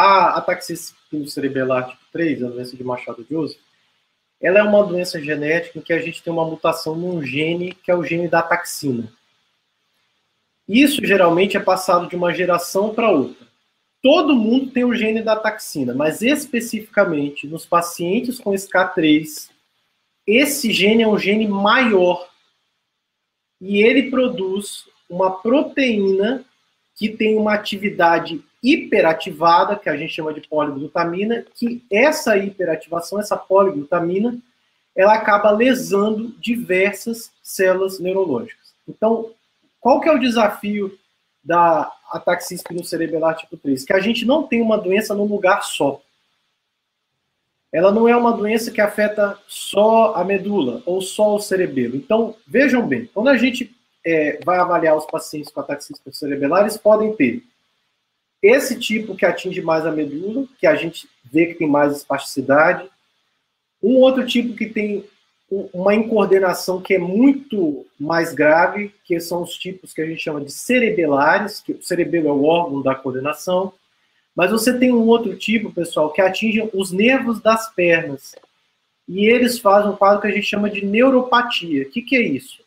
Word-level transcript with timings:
a 0.00 0.36
ataxia 0.36 0.76
cerebelar 1.26 1.88
tipo 1.88 2.02
3, 2.12 2.42
a 2.44 2.48
doença 2.48 2.76
de 2.76 2.84
Machado 2.84 3.26
Joseph, 3.28 3.60
ela 4.40 4.58
é 4.58 4.62
uma 4.62 4.84
doença 4.84 5.20
genética 5.20 5.78
em 5.78 5.82
que 5.82 5.92
a 5.92 6.00
gente 6.00 6.22
tem 6.22 6.32
uma 6.32 6.44
mutação 6.44 6.96
num 6.96 7.22
gene 7.22 7.74
que 7.74 7.90
é 7.90 7.94
o 7.94 8.04
gene 8.04 8.28
da 8.28 8.42
taxina. 8.42 9.12
Isso 10.66 11.04
geralmente 11.04 11.56
é 11.56 11.60
passado 11.60 12.08
de 12.08 12.16
uma 12.16 12.32
geração 12.32 12.94
para 12.94 13.10
outra. 13.10 13.46
Todo 14.02 14.34
mundo 14.34 14.70
tem 14.70 14.84
o 14.84 14.94
gene 14.94 15.20
da 15.20 15.36
taxina, 15.36 15.92
mas 15.94 16.22
especificamente 16.22 17.46
nos 17.46 17.66
pacientes 17.66 18.38
com 18.38 18.52
SK3, 18.52 19.50
esse 20.26 20.72
gene 20.72 21.02
é 21.02 21.08
um 21.08 21.18
gene 21.18 21.46
maior 21.46 22.30
e 23.60 23.82
ele 23.82 24.10
produz 24.10 24.88
uma 25.08 25.42
proteína 25.42 26.44
que 26.94 27.10
tem 27.10 27.36
uma 27.36 27.52
atividade 27.52 28.42
hiperativada, 28.62 29.76
que 29.76 29.88
a 29.88 29.96
gente 29.96 30.12
chama 30.12 30.34
de 30.34 30.46
poliglutamina, 30.46 31.44
que 31.54 31.84
essa 31.90 32.36
hiperativação, 32.36 33.18
essa 33.18 33.36
poliglutamina, 33.36 34.38
ela 34.94 35.14
acaba 35.14 35.50
lesando 35.50 36.34
diversas 36.38 37.32
células 37.42 37.98
neurológicas. 37.98 38.74
Então, 38.88 39.30
qual 39.80 40.00
que 40.00 40.08
é 40.08 40.12
o 40.12 40.18
desafio 40.18 40.98
da 41.42 41.90
ataxia 42.10 42.56
espinocerebelar 42.56 43.36
tipo 43.36 43.56
3? 43.56 43.84
Que 43.84 43.92
a 43.94 44.00
gente 44.00 44.26
não 44.26 44.42
tem 44.42 44.60
uma 44.60 44.76
doença 44.76 45.14
num 45.14 45.24
lugar 45.24 45.62
só. 45.62 46.00
Ela 47.72 47.92
não 47.92 48.08
é 48.08 48.16
uma 48.16 48.32
doença 48.32 48.70
que 48.70 48.80
afeta 48.80 49.38
só 49.46 50.14
a 50.14 50.24
medula 50.24 50.82
ou 50.84 51.00
só 51.00 51.36
o 51.36 51.40
cerebelo. 51.40 51.96
Então, 51.96 52.34
vejam 52.46 52.86
bem, 52.86 53.08
quando 53.14 53.28
a 53.28 53.36
gente 53.36 53.74
é, 54.04 54.40
vai 54.44 54.58
avaliar 54.58 54.96
os 54.96 55.06
pacientes 55.06 55.52
com 55.52 55.60
ataxia 55.60 55.94
espinocerebelar, 55.94 56.62
eles 56.62 56.76
podem 56.76 57.14
ter 57.14 57.44
esse 58.42 58.78
tipo 58.78 59.14
que 59.14 59.26
atinge 59.26 59.60
mais 59.60 59.84
a 59.86 59.90
medula, 59.90 60.46
que 60.58 60.66
a 60.66 60.74
gente 60.74 61.08
vê 61.24 61.46
que 61.46 61.54
tem 61.54 61.68
mais 61.68 61.96
espasticidade. 61.96 62.88
Um 63.82 63.96
outro 63.96 64.26
tipo 64.26 64.54
que 64.54 64.66
tem 64.66 65.04
uma 65.72 65.94
incoordenação 65.94 66.80
que 66.80 66.94
é 66.94 66.98
muito 66.98 67.84
mais 67.98 68.32
grave, 68.32 68.94
que 69.04 69.18
são 69.20 69.42
os 69.42 69.54
tipos 69.54 69.92
que 69.92 70.00
a 70.00 70.06
gente 70.06 70.22
chama 70.22 70.40
de 70.40 70.52
cerebelares, 70.52 71.60
que 71.60 71.72
o 71.72 71.82
cerebelo 71.82 72.28
é 72.28 72.32
o 72.32 72.44
órgão 72.44 72.80
da 72.80 72.94
coordenação. 72.94 73.72
Mas 74.34 74.52
você 74.52 74.78
tem 74.78 74.92
um 74.92 75.06
outro 75.06 75.36
tipo, 75.36 75.72
pessoal, 75.72 76.12
que 76.12 76.20
atinge 76.20 76.70
os 76.72 76.92
nervos 76.92 77.40
das 77.40 77.68
pernas. 77.74 78.36
E 79.08 79.26
eles 79.26 79.58
fazem 79.58 79.90
um 79.90 79.96
quadro 79.96 80.20
que 80.20 80.28
a 80.28 80.30
gente 80.30 80.46
chama 80.46 80.70
de 80.70 80.86
neuropatia. 80.86 81.82
O 81.82 81.90
que, 81.90 82.00
que 82.00 82.16
é 82.16 82.22
isso? 82.22 82.62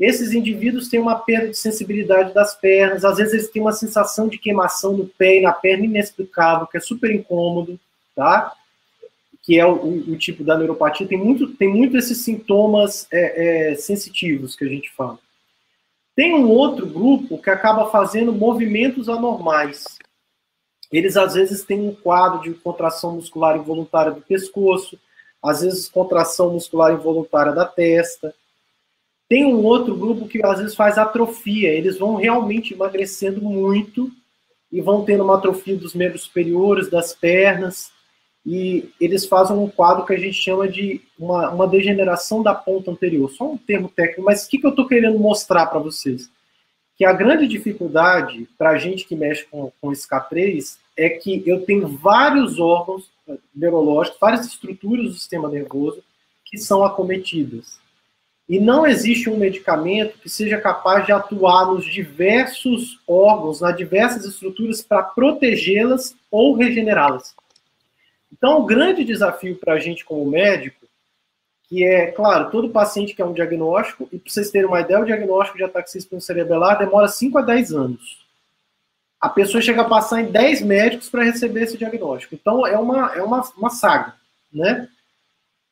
Esses 0.00 0.32
indivíduos 0.32 0.88
têm 0.88 0.98
uma 0.98 1.16
perda 1.16 1.48
de 1.48 1.58
sensibilidade 1.58 2.32
das 2.32 2.54
pernas, 2.54 3.04
às 3.04 3.18
vezes 3.18 3.34
eles 3.34 3.50
têm 3.50 3.60
uma 3.60 3.72
sensação 3.72 4.28
de 4.28 4.38
queimação 4.38 4.96
no 4.96 5.06
pé 5.06 5.36
e 5.36 5.42
na 5.42 5.52
perna 5.52 5.84
inexplicável, 5.84 6.66
que 6.66 6.78
é 6.78 6.80
super 6.80 7.14
incômodo, 7.14 7.78
tá? 8.16 8.54
Que 9.42 9.60
é 9.60 9.66
o, 9.66 9.74
o, 9.74 10.12
o 10.12 10.16
tipo 10.16 10.42
da 10.42 10.56
neuropatia. 10.56 11.06
Tem 11.06 11.18
muito, 11.18 11.48
tem 11.48 11.68
muito 11.68 11.98
esses 11.98 12.16
sintomas 12.24 13.06
é, 13.12 13.72
é, 13.72 13.74
sensitivos 13.74 14.56
que 14.56 14.64
a 14.64 14.68
gente 14.68 14.90
fala. 14.90 15.18
Tem 16.16 16.34
um 16.34 16.48
outro 16.48 16.86
grupo 16.86 17.36
que 17.36 17.50
acaba 17.50 17.90
fazendo 17.90 18.32
movimentos 18.32 19.06
anormais. 19.06 19.84
Eles 20.90 21.14
às 21.14 21.34
vezes 21.34 21.62
têm 21.62 21.78
um 21.78 21.94
quadro 21.94 22.40
de 22.40 22.54
contração 22.54 23.16
muscular 23.16 23.54
involuntária 23.54 24.12
do 24.12 24.22
pescoço, 24.22 24.98
às 25.44 25.60
vezes 25.60 25.90
contração 25.90 26.54
muscular 26.54 26.94
involuntária 26.94 27.52
da 27.52 27.66
testa 27.66 28.34
tem 29.30 29.46
um 29.46 29.62
outro 29.62 29.94
grupo 29.94 30.26
que 30.26 30.44
às 30.44 30.58
vezes 30.58 30.74
faz 30.74 30.98
atrofia, 30.98 31.68
eles 31.68 31.96
vão 31.96 32.16
realmente 32.16 32.74
emagrecendo 32.74 33.40
muito 33.40 34.10
e 34.72 34.80
vão 34.80 35.04
tendo 35.04 35.22
uma 35.22 35.36
atrofia 35.36 35.76
dos 35.76 35.94
membros 35.94 36.22
superiores, 36.22 36.90
das 36.90 37.14
pernas, 37.14 37.92
e 38.44 38.90
eles 39.00 39.24
fazem 39.26 39.56
um 39.56 39.68
quadro 39.68 40.04
que 40.04 40.12
a 40.12 40.18
gente 40.18 40.32
chama 40.32 40.66
de 40.66 41.00
uma, 41.16 41.48
uma 41.50 41.68
degeneração 41.68 42.42
da 42.42 42.52
ponta 42.52 42.90
anterior. 42.90 43.30
Só 43.30 43.52
um 43.52 43.56
termo 43.56 43.88
técnico, 43.88 44.22
mas 44.22 44.44
o 44.44 44.50
que, 44.50 44.58
que 44.58 44.66
eu 44.66 44.70
estou 44.70 44.88
querendo 44.88 45.16
mostrar 45.16 45.66
para 45.66 45.78
vocês? 45.78 46.28
Que 46.96 47.04
a 47.04 47.12
grande 47.12 47.46
dificuldade 47.46 48.48
para 48.58 48.70
a 48.70 48.78
gente 48.78 49.06
que 49.06 49.14
mexe 49.14 49.44
com, 49.44 49.70
com 49.80 49.92
esse 49.92 50.08
K3 50.08 50.76
é 50.96 51.08
que 51.08 51.44
eu 51.46 51.64
tenho 51.64 51.86
vários 51.86 52.58
órgãos 52.58 53.08
neurológicos, 53.54 54.18
várias 54.18 54.44
estruturas 54.44 55.04
do 55.06 55.12
sistema 55.12 55.48
nervoso 55.48 56.02
que 56.44 56.58
são 56.58 56.82
acometidas. 56.84 57.78
E 58.50 58.58
não 58.58 58.84
existe 58.84 59.30
um 59.30 59.36
medicamento 59.36 60.18
que 60.18 60.28
seja 60.28 60.60
capaz 60.60 61.06
de 61.06 61.12
atuar 61.12 61.66
nos 61.66 61.84
diversos 61.84 62.98
órgãos, 63.06 63.60
nas 63.60 63.76
diversas 63.76 64.24
estruturas 64.24 64.82
para 64.82 65.04
protegê-las 65.04 66.16
ou 66.28 66.56
regenerá-las. 66.56 67.32
Então, 68.32 68.58
o 68.58 68.66
grande 68.66 69.04
desafio 69.04 69.54
para 69.54 69.74
a 69.74 69.78
gente 69.78 70.04
como 70.04 70.28
médico, 70.28 70.84
que 71.68 71.84
é, 71.84 72.10
claro, 72.10 72.50
todo 72.50 72.70
paciente 72.70 73.14
quer 73.14 73.24
um 73.24 73.32
diagnóstico, 73.32 74.08
e 74.10 74.18
para 74.18 74.32
vocês 74.32 74.50
terem 74.50 74.66
uma 74.66 74.80
ideia, 74.80 74.98
o 74.98 75.04
diagnóstico 75.04 75.56
de 75.56 75.62
ataxia 75.62 76.00
cerebelar 76.18 76.76
demora 76.76 77.06
5 77.06 77.38
a 77.38 77.42
10 77.42 77.72
anos. 77.72 78.18
A 79.20 79.28
pessoa 79.28 79.62
chega 79.62 79.82
a 79.82 79.88
passar 79.88 80.22
em 80.22 80.26
10 80.32 80.62
médicos 80.62 81.08
para 81.08 81.22
receber 81.22 81.62
esse 81.62 81.78
diagnóstico. 81.78 82.34
Então, 82.34 82.66
é 82.66 82.76
uma, 82.76 83.14
é 83.14 83.22
uma, 83.22 83.48
uma 83.56 83.70
saga, 83.70 84.16
né? 84.52 84.88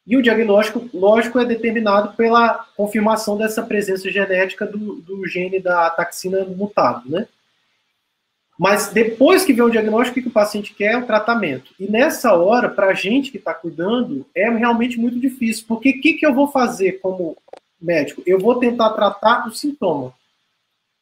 E 0.08 0.16
o 0.16 0.22
diagnóstico, 0.22 0.88
lógico, 0.94 1.38
é 1.38 1.44
determinado 1.44 2.16
pela 2.16 2.66
confirmação 2.74 3.36
dessa 3.36 3.62
presença 3.62 4.10
genética 4.10 4.64
do, 4.64 5.02
do 5.02 5.26
gene 5.26 5.60
da 5.60 5.90
taxina 5.90 6.46
mutado, 6.46 7.10
né? 7.10 7.28
Mas 8.58 8.88
depois 8.88 9.44
que 9.44 9.52
vem 9.52 9.62
o 9.62 9.70
diagnóstico, 9.70 10.18
o 10.18 10.22
que 10.22 10.28
o 10.28 10.32
paciente 10.32 10.74
quer 10.74 10.94
é 10.94 10.96
o 10.96 11.06
tratamento. 11.06 11.72
E 11.78 11.86
nessa 11.86 12.32
hora, 12.32 12.70
para 12.70 12.86
a 12.86 12.94
gente 12.94 13.30
que 13.30 13.36
está 13.36 13.52
cuidando, 13.52 14.26
é 14.34 14.48
realmente 14.48 14.98
muito 14.98 15.20
difícil. 15.20 15.66
Porque 15.68 15.90
o 15.90 16.00
que, 16.00 16.14
que 16.14 16.26
eu 16.26 16.34
vou 16.34 16.48
fazer 16.48 17.00
como 17.00 17.36
médico? 17.80 18.22
Eu 18.26 18.38
vou 18.38 18.58
tentar 18.58 18.90
tratar 18.94 19.46
o 19.46 19.54
sintoma. 19.54 20.14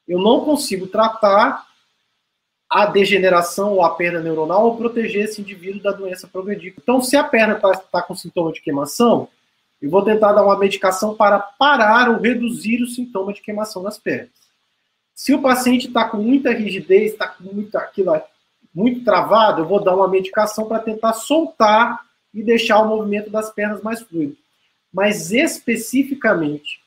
Eu 0.07 0.19
não 0.19 0.45
consigo 0.45 0.89
tratar 0.89 1.65
a 2.69 2.87
degeneração 2.87 3.75
ou 3.75 3.83
a 3.83 3.95
perda 3.95 4.21
neuronal 4.21 4.67
ou 4.67 4.77
proteger 4.77 5.25
esse 5.25 5.41
indivíduo 5.41 5.83
da 5.83 5.93
doença 5.93 6.27
progredir. 6.27 6.75
Então, 6.77 7.01
se 7.01 7.17
a 7.17 7.25
perna 7.25 7.55
está 7.55 7.77
tá 7.77 8.03
com 8.03 8.15
sintoma 8.15 8.53
de 8.53 8.61
queimação, 8.61 9.29
eu 9.81 9.91
vou 9.91 10.03
tentar 10.03 10.33
dar 10.33 10.45
uma 10.45 10.59
medicação 10.59 11.15
para 11.15 11.39
parar 11.39 12.11
ou 12.11 12.21
reduzir 12.21 12.83
o 12.83 12.87
sintoma 12.87 13.33
de 13.33 13.41
queimação 13.41 13.83
nas 13.83 13.99
pernas. 13.99 14.31
Se 15.15 15.33
o 15.33 15.41
paciente 15.41 15.87
está 15.87 16.09
com 16.09 16.19
muita 16.19 16.53
rigidez, 16.53 17.13
está 17.13 17.29
com 17.29 17.45
muito, 17.45 17.77
aquilo, 17.77 18.21
muito 18.75 19.05
travado, 19.05 19.63
eu 19.63 19.67
vou 19.67 19.83
dar 19.83 19.95
uma 19.95 20.09
medicação 20.09 20.67
para 20.67 20.81
tentar 20.81 21.13
soltar 21.15 22.01
e 22.35 22.43
deixar 22.43 22.81
o 22.81 22.89
movimento 22.89 23.31
das 23.31 23.51
pernas 23.51 23.83
mais 23.83 24.03
fluido. 24.03 24.37
Mas 24.93 25.33
especificamente 25.33 26.81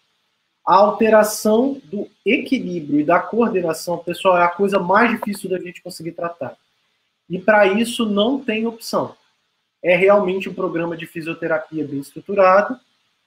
a 0.69 0.75
alteração 0.75 1.81
do 1.85 2.07
equilíbrio 2.24 3.00
e 3.00 3.03
da 3.03 3.19
coordenação, 3.19 3.97
pessoal, 3.97 4.38
é 4.38 4.44
a 4.44 4.50
coisa 4.50 4.78
mais 4.78 5.09
difícil 5.09 5.50
da 5.50 5.57
gente 5.57 5.81
conseguir 5.81 6.12
tratar. 6.12 6.56
E 7.28 7.40
para 7.40 7.66
isso 7.66 8.06
não 8.06 8.40
tem 8.40 8.68
opção. 8.68 9.16
É 9.81 9.96
realmente 9.96 10.47
um 10.47 10.53
programa 10.53 10.96
de 10.96 11.07
fisioterapia 11.07 11.88
bem 11.88 11.97
estruturado 11.97 12.80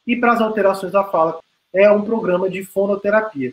e 0.06 0.14
para 0.14 0.34
as 0.34 0.40
alterações 0.40 0.92
da 0.92 1.02
fala 1.02 1.40
é 1.72 1.90
um 1.90 2.04
programa 2.04 2.48
de 2.48 2.62
fonoterapia. 2.62 3.52